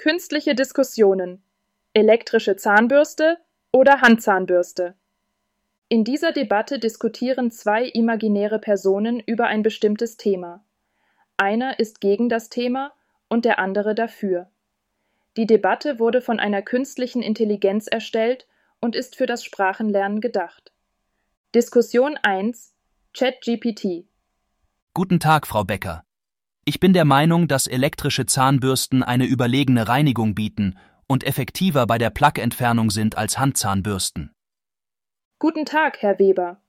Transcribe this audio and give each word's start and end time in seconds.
Künstliche 0.00 0.54
Diskussionen. 0.54 1.42
Elektrische 1.92 2.56
Zahnbürste 2.56 3.36
oder 3.70 4.00
Handzahnbürste. 4.00 4.94
In 5.90 6.04
dieser 6.04 6.32
Debatte 6.32 6.78
diskutieren 6.78 7.50
zwei 7.50 7.84
imaginäre 7.84 8.58
Personen 8.58 9.20
über 9.20 9.48
ein 9.48 9.62
bestimmtes 9.62 10.16
Thema. 10.16 10.64
Einer 11.36 11.78
ist 11.78 12.00
gegen 12.00 12.30
das 12.30 12.48
Thema 12.48 12.94
und 13.28 13.44
der 13.44 13.58
andere 13.58 13.94
dafür. 13.94 14.48
Die 15.36 15.46
Debatte 15.46 15.98
wurde 15.98 16.22
von 16.22 16.40
einer 16.40 16.62
künstlichen 16.62 17.20
Intelligenz 17.20 17.86
erstellt 17.86 18.46
und 18.80 18.96
ist 18.96 19.16
für 19.16 19.26
das 19.26 19.44
Sprachenlernen 19.44 20.22
gedacht. 20.22 20.72
Diskussion 21.54 22.16
1 22.22 22.72
ChatGPT 23.12 24.06
Guten 24.94 25.20
Tag, 25.20 25.46
Frau 25.46 25.62
Becker. 25.64 26.04
Ich 26.70 26.78
bin 26.78 26.92
der 26.92 27.04
Meinung, 27.04 27.48
dass 27.48 27.66
elektrische 27.66 28.26
Zahnbürsten 28.26 29.02
eine 29.02 29.24
überlegene 29.24 29.88
Reinigung 29.88 30.36
bieten 30.36 30.78
und 31.08 31.24
effektiver 31.24 31.84
bei 31.84 31.98
der 31.98 32.10
Plaqueentfernung 32.10 32.90
sind 32.90 33.18
als 33.18 33.40
Handzahnbürsten. 33.40 34.30
Guten 35.40 35.64
Tag, 35.64 36.00
Herr 36.00 36.20
Weber. 36.20 36.60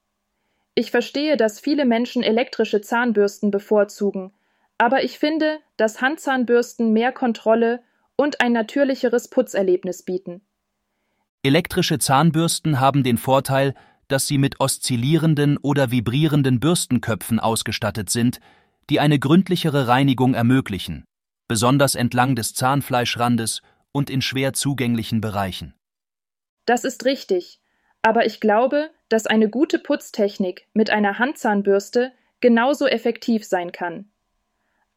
Ich 0.74 0.90
verstehe, 0.90 1.38
dass 1.38 1.60
viele 1.60 1.86
Menschen 1.86 2.24
elektrische 2.24 2.82
Zahnbürsten 2.82 3.52
bevorzugen, 3.52 4.34
aber 4.80 5.04
ich 5.04 5.20
finde, 5.20 5.60
dass 5.78 6.02
Handzahnbürsten 6.02 6.94
mehr 6.94 7.12
Kontrolle 7.12 7.84
und 8.16 8.42
ein 8.42 8.54
natürlicheres 8.54 9.28
Putzerlebnis 9.28 10.02
bieten. 10.02 10.42
Elektrische 11.44 12.00
Zahnbürsten 12.00 12.80
haben 12.80 13.04
den 13.04 13.20
Vorteil, 13.20 13.76
dass 14.08 14.26
sie 14.26 14.40
mit 14.40 14.60
oszillierenden 14.60 15.60
oder 15.60 15.92
vibrierenden 15.92 16.60
Bürstenköpfen 16.60 17.40
ausgestattet 17.40 18.10
sind, 18.10 18.40
die 18.90 19.00
eine 19.00 19.20
gründlichere 19.20 19.88
Reinigung 19.88 20.34
ermöglichen, 20.34 21.06
besonders 21.48 21.96
entlang 21.96 22.36
des 22.36 22.54
Zahnfleischrandes 22.54 23.62
und 23.92 24.10
in 24.10 24.22
schwer 24.22 24.54
zugänglichen 24.54 25.22
Bereichen. 25.22 25.74
Das 26.66 26.84
ist 26.84 27.06
richtig, 27.06 27.60
aber 28.02 28.26
ich 28.26 28.40
glaube, 28.40 28.90
dass 29.10 29.28
eine 29.28 29.50
gute 29.50 29.80
Putztechnik 29.80 30.68
mit 30.74 30.90
einer 30.90 31.20
Handzahnbürste 31.20 32.12
genauso 32.40 32.88
effektiv 32.88 33.46
sein 33.46 33.72
kann. 33.72 34.10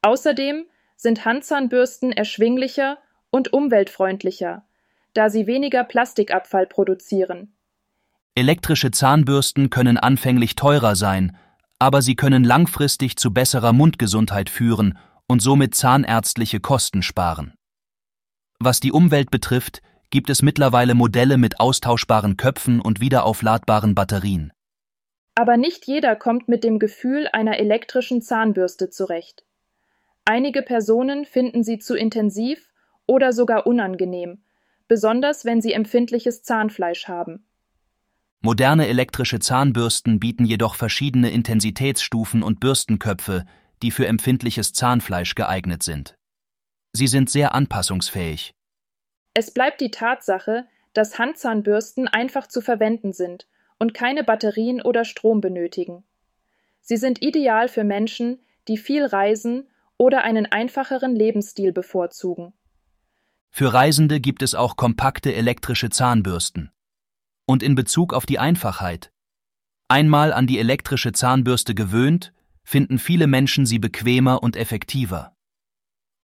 Außerdem 0.03 0.67
sind 0.97 1.25
Handzahnbürsten 1.25 2.13
erschwinglicher 2.13 2.99
und 3.31 3.53
umweltfreundlicher, 3.53 4.65
da 5.13 5.31
sie 5.31 5.47
weniger 5.47 5.85
Plastikabfall 5.85 6.67
produzieren. 6.67 7.55
Elektrische 8.35 8.91
Zahnbürsten 8.91 9.71
können 9.71 9.97
anfänglich 9.97 10.57
teurer 10.57 10.97
sein, 10.97 11.37
aber 11.85 12.01
sie 12.01 12.17
können 12.17 12.45
langfristig 12.45 13.19
zu 13.19 13.31
besserer 13.31 13.75
Mundgesundheit 13.75 14.49
führen 14.49 14.97
und 15.29 15.43
somit 15.43 15.75
zahnärztliche 15.75 16.59
Kosten 16.59 17.03
sparen. 17.03 17.53
Was 18.59 18.81
die 18.81 18.91
Umwelt 18.91 19.31
betrifft, 19.31 19.83
gibt 20.09 20.31
es 20.31 20.41
mittlerweile 20.41 20.95
Modelle 20.95 21.37
mit 21.37 21.61
austauschbaren 21.61 22.39
Köpfen 22.39 22.81
und 22.81 23.03
wiederaufladbaren 23.03 23.95
Batterien. 23.95 24.51
Aber 25.35 25.59
nicht 25.59 25.87
jeder 25.87 26.17
kommt 26.17 26.49
mit 26.49 26.65
dem 26.65 26.79
Gefühl 26.79 27.29
einer 27.31 27.59
elektrischen 27.59 28.23
Zahnbürste 28.23 28.89
zurecht. 28.89 29.45
Einige 30.25 30.63
Personen 30.63 31.27
finden 31.27 31.65
sie 31.65 31.81
zu 31.81 31.97
intensiv 31.97 32.73
oder 33.05 33.35
sogar 33.35 33.67
unangenehm, 33.67 34.43
besonders 34.89 35.45
wenn 35.45 35.61
sie 35.61 35.75
empfindliches 35.75 36.43
Zahnfleisch 36.45 37.09
haben. 37.09 37.47
Moderne 38.45 38.89
elektrische 38.89 39.39
Zahnbürsten 39.39 40.21
bieten 40.21 40.45
jedoch 40.45 40.75
verschiedene 40.75 41.31
Intensitätsstufen 41.31 42.43
und 42.43 42.61
Bürstenköpfe, 42.61 43.47
die 43.83 43.91
für 43.91 44.07
empfindliches 44.07 44.75
Zahnfleisch 44.75 45.35
geeignet 45.35 45.83
sind. 45.83 46.15
Sie 46.93 47.07
sind 47.07 47.31
sehr 47.31 47.55
anpassungsfähig. 47.55 48.53
Es 49.33 49.51
bleibt 49.51 49.81
die 49.81 49.91
Tatsache, 49.91 50.67
dass 50.93 51.19
Handzahnbürsten 51.19 52.07
einfach 52.07 52.47
zu 52.47 52.61
verwenden 52.61 53.15
sind 53.15 53.47
und 53.79 53.95
keine 53.95 54.25
Batterien 54.25 54.83
oder 54.83 55.07
Strom 55.07 55.41
benötigen. 55.41 56.05
Sie 56.83 56.99
sind 56.99 57.23
ideal 57.23 57.69
für 57.69 57.83
Menschen, 57.83 58.43
die 58.69 58.77
viel 58.77 59.07
reisen 59.07 59.71
oder 59.97 60.23
einen 60.23 60.45
einfacheren 60.45 61.17
Lebensstil 61.17 61.73
bevorzugen. 61.73 62.53
Für 63.49 63.73
Reisende 63.73 64.21
gibt 64.21 64.43
es 64.43 64.55
auch 64.55 64.77
kompakte 64.77 65.35
elektrische 65.35 65.89
Zahnbürsten 65.89 66.75
und 67.47 67.63
in 67.63 67.75
Bezug 67.75 68.13
auf 68.15 68.27
die 68.27 68.39
Einfachheit. 68.39 69.11
Einmal 69.89 70.33
an 70.33 70.47
die 70.47 70.59
elektrische 70.59 71.13
Zahnbürste 71.13 71.75
gewöhnt, 71.75 72.33
finden 72.63 72.99
viele 72.99 73.27
Menschen 73.27 73.67
sie 73.67 73.79
bequemer 73.79 74.43
und 74.43 74.57
effektiver. 74.57 75.37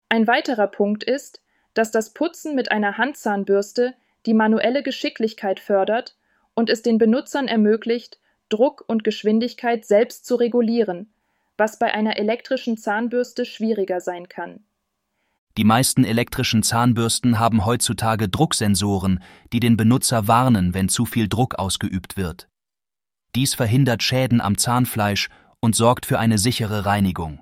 Ein 0.09 0.27
weiterer 0.27 0.67
Punkt 0.67 1.03
ist, 1.03 1.41
dass 1.73 1.91
das 1.91 2.13
Putzen 2.13 2.55
mit 2.55 2.71
einer 2.71 2.97
Handzahnbürste 2.97 3.93
die 4.25 4.33
manuelle 4.33 4.83
Geschicklichkeit 4.83 5.59
fördert 5.59 6.15
und 6.53 6.69
es 6.69 6.81
den 6.81 6.97
Benutzern 6.97 7.47
ermöglicht, 7.47 8.19
Druck 8.49 8.83
und 8.87 9.03
Geschwindigkeit 9.03 9.85
selbst 9.85 10.25
zu 10.25 10.35
regulieren, 10.35 11.11
was 11.57 11.79
bei 11.79 11.93
einer 11.93 12.17
elektrischen 12.17 12.77
Zahnbürste 12.77 13.45
schwieriger 13.45 13.99
sein 13.99 14.29
kann. 14.29 14.63
Die 15.57 15.63
meisten 15.63 16.03
elektrischen 16.03 16.61
Zahnbürsten 16.61 17.39
haben 17.39 17.65
heutzutage 17.65 18.29
Drucksensoren, 18.29 19.23
die 19.51 19.59
den 19.59 19.75
Benutzer 19.75 20.27
warnen, 20.27 20.75
wenn 20.75 20.87
zu 20.87 21.05
viel 21.05 21.27
Druck 21.27 21.55
ausgeübt 21.55 22.15
wird. 22.15 22.47
Dies 23.35 23.55
verhindert 23.55 24.03
Schäden 24.03 24.39
am 24.39 24.57
Zahnfleisch 24.57 25.29
und 25.59 25.75
sorgt 25.75 26.05
für 26.05 26.19
eine 26.19 26.37
sichere 26.37 26.85
Reinigung. 26.85 27.41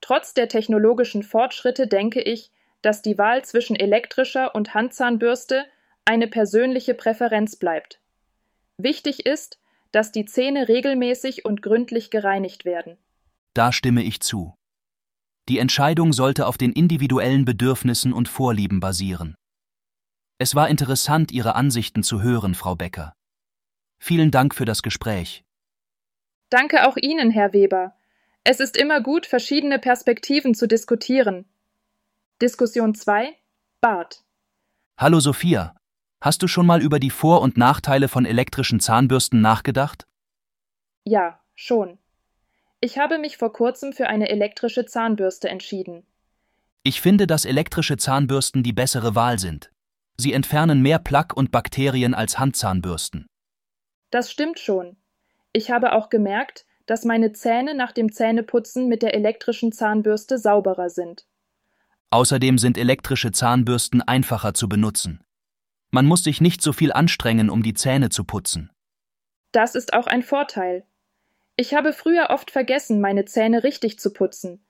Trotz 0.00 0.34
der 0.34 0.48
technologischen 0.48 1.24
Fortschritte 1.24 1.88
denke 1.88 2.20
ich, 2.22 2.52
dass 2.82 3.02
die 3.02 3.18
Wahl 3.18 3.44
zwischen 3.44 3.74
elektrischer 3.74 4.54
und 4.54 4.74
Handzahnbürste 4.74 5.64
eine 6.04 6.28
persönliche 6.28 6.94
Präferenz 6.94 7.56
bleibt. 7.56 7.98
Wichtig 8.78 9.26
ist, 9.26 9.58
dass 9.90 10.12
die 10.12 10.26
Zähne 10.26 10.68
regelmäßig 10.68 11.44
und 11.44 11.62
gründlich 11.62 12.10
gereinigt 12.10 12.64
werden. 12.64 12.96
Da 13.54 13.72
stimme 13.72 14.02
ich 14.02 14.20
zu. 14.20 14.55
Die 15.48 15.58
Entscheidung 15.58 16.12
sollte 16.12 16.46
auf 16.46 16.58
den 16.58 16.72
individuellen 16.72 17.44
Bedürfnissen 17.44 18.12
und 18.12 18.28
Vorlieben 18.28 18.80
basieren. 18.80 19.36
Es 20.38 20.54
war 20.54 20.68
interessant, 20.68 21.30
Ihre 21.30 21.54
Ansichten 21.54 22.02
zu 22.02 22.20
hören, 22.20 22.54
Frau 22.54 22.74
Becker. 22.74 23.14
Vielen 23.98 24.30
Dank 24.30 24.54
für 24.54 24.64
das 24.64 24.82
Gespräch. 24.82 25.44
Danke 26.50 26.86
auch 26.86 26.96
Ihnen, 26.96 27.30
Herr 27.30 27.52
Weber. 27.52 27.94
Es 28.44 28.60
ist 28.60 28.76
immer 28.76 29.00
gut, 29.00 29.26
verschiedene 29.26 29.78
Perspektiven 29.78 30.54
zu 30.54 30.68
diskutieren. 30.68 31.46
Diskussion 32.42 32.94
2 32.94 33.34
Bart 33.80 34.22
Hallo 34.98 35.20
Sophia. 35.20 35.74
Hast 36.20 36.42
du 36.42 36.48
schon 36.48 36.66
mal 36.66 36.82
über 36.82 36.98
die 36.98 37.10
Vor- 37.10 37.40
und 37.40 37.56
Nachteile 37.56 38.08
von 38.08 38.24
elektrischen 38.24 38.80
Zahnbürsten 38.80 39.40
nachgedacht? 39.40 40.06
Ja, 41.04 41.40
schon. 41.54 41.98
Ich 42.80 42.98
habe 42.98 43.18
mich 43.18 43.36
vor 43.36 43.52
kurzem 43.52 43.92
für 43.92 44.08
eine 44.08 44.28
elektrische 44.28 44.84
Zahnbürste 44.84 45.48
entschieden. 45.48 46.06
Ich 46.82 47.00
finde, 47.00 47.26
dass 47.26 47.44
elektrische 47.44 47.96
Zahnbürsten 47.96 48.62
die 48.62 48.72
bessere 48.72 49.14
Wahl 49.14 49.38
sind. 49.38 49.70
Sie 50.18 50.32
entfernen 50.32 50.82
mehr 50.82 50.98
Plaque 50.98 51.34
und 51.34 51.50
Bakterien 51.50 52.14
als 52.14 52.38
Handzahnbürsten. 52.38 53.26
Das 54.10 54.30
stimmt 54.30 54.58
schon. 54.58 54.96
Ich 55.52 55.70
habe 55.70 55.92
auch 55.92 56.10
gemerkt, 56.10 56.64
dass 56.86 57.04
meine 57.04 57.32
Zähne 57.32 57.74
nach 57.74 57.92
dem 57.92 58.12
Zähneputzen 58.12 58.88
mit 58.88 59.02
der 59.02 59.14
elektrischen 59.14 59.72
Zahnbürste 59.72 60.38
sauberer 60.38 60.90
sind. 60.90 61.26
Außerdem 62.10 62.58
sind 62.58 62.78
elektrische 62.78 63.32
Zahnbürsten 63.32 64.00
einfacher 64.00 64.54
zu 64.54 64.68
benutzen. 64.68 65.24
Man 65.90 66.06
muss 66.06 66.24
sich 66.24 66.40
nicht 66.40 66.62
so 66.62 66.72
viel 66.72 66.92
anstrengen, 66.92 67.50
um 67.50 67.62
die 67.62 67.74
Zähne 67.74 68.10
zu 68.10 68.24
putzen. 68.24 68.70
Das 69.50 69.74
ist 69.74 69.94
auch 69.94 70.06
ein 70.06 70.22
Vorteil. 70.22 70.84
Ich 71.56 71.74
habe 71.74 71.92
früher 71.92 72.28
oft 72.30 72.50
vergessen, 72.50 73.00
meine 73.00 73.24
Zähne 73.24 73.64
richtig 73.64 73.98
zu 73.98 74.12
putzen. 74.12 74.64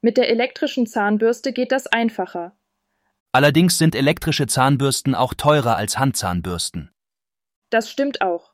Mit 0.00 0.16
der 0.16 0.28
elektrischen 0.28 0.86
Zahnbürste 0.86 1.52
geht 1.52 1.70
das 1.70 1.86
einfacher. 1.86 2.56
Allerdings 3.30 3.78
sind 3.78 3.94
elektrische 3.94 4.46
Zahnbürsten 4.46 5.14
auch 5.14 5.34
teurer 5.34 5.76
als 5.76 5.98
Handzahnbürsten. 5.98 6.90
Das 7.70 7.88
stimmt 7.88 8.20
auch. 8.20 8.52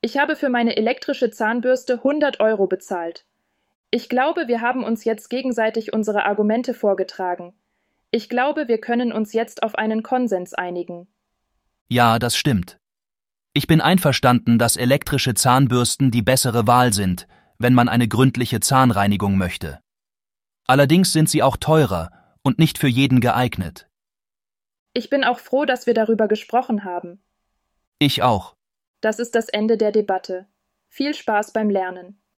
Ich 0.00 0.18
habe 0.18 0.34
für 0.34 0.48
meine 0.48 0.76
elektrische 0.76 1.30
Zahnbürste 1.30 1.94
100 1.94 2.40
Euro 2.40 2.66
bezahlt. 2.66 3.26
Ich 3.90 4.08
glaube, 4.08 4.48
wir 4.48 4.62
haben 4.62 4.82
uns 4.82 5.04
jetzt 5.04 5.28
gegenseitig 5.28 5.92
unsere 5.92 6.24
Argumente 6.24 6.74
vorgetragen. 6.74 7.54
Ich 8.10 8.28
glaube, 8.28 8.66
wir 8.66 8.78
können 8.78 9.12
uns 9.12 9.32
jetzt 9.32 9.62
auf 9.62 9.74
einen 9.74 10.02
Konsens 10.02 10.54
einigen. 10.54 11.06
Ja, 11.88 12.18
das 12.18 12.36
stimmt. 12.36 12.78
Ich 13.52 13.66
bin 13.66 13.80
einverstanden, 13.80 14.58
dass 14.58 14.76
elektrische 14.76 15.34
Zahnbürsten 15.34 16.10
die 16.10 16.22
bessere 16.22 16.66
Wahl 16.66 16.92
sind, 16.92 17.26
wenn 17.58 17.74
man 17.74 17.88
eine 17.88 18.08
gründliche 18.08 18.60
Zahnreinigung 18.60 19.36
möchte. 19.36 19.80
Allerdings 20.66 21.12
sind 21.12 21.30
sie 21.30 21.42
auch 21.42 21.56
teurer 21.56 22.10
und 22.42 22.58
nicht 22.58 22.78
für 22.78 22.88
jeden 22.88 23.20
geeignet. 23.20 23.88
Ich 24.92 25.10
bin 25.10 25.24
auch 25.24 25.38
froh, 25.38 25.64
dass 25.64 25.86
wir 25.86 25.94
darüber 25.94 26.28
gesprochen 26.28 26.84
haben. 26.84 27.22
Ich 27.98 28.22
auch. 28.22 28.54
Das 29.00 29.18
ist 29.18 29.34
das 29.34 29.48
Ende 29.48 29.76
der 29.76 29.92
Debatte. 29.92 30.46
Viel 30.88 31.14
Spaß 31.14 31.52
beim 31.52 31.70
Lernen. 31.70 32.20